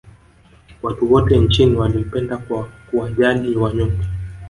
Watu 0.83 1.13
wote 1.13 1.37
nchini 1.39 1.75
walimpenda 1.75 2.37
kwa 2.37 2.69
kuwajali 2.89 3.55
wanyonge 3.55 4.07